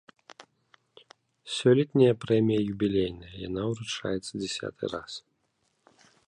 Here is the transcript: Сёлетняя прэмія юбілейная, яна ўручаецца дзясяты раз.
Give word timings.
Сёлетняя 1.55 2.13
прэмія 2.25 2.61
юбілейная, 2.73 3.33
яна 3.47 3.61
ўручаецца 3.73 4.29
дзясяты 4.41 4.83
раз. 4.97 5.11